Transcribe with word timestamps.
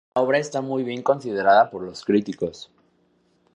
La 0.15 0.23
obra 0.23 0.39
está 0.39 0.61
muy 0.61 0.81
bien 0.81 1.03
considerada 1.03 1.69
por 1.69 1.83
los 1.83 2.03
críticos. 2.03 2.71